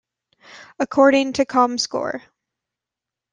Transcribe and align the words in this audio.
According 0.79 1.33
to 1.33 1.45
comScore. 1.45 2.23